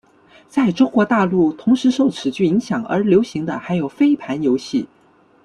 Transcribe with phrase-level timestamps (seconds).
[0.47, 4.87] 在中国大陆同时受此剧影响而流行的还有飞盘游戏。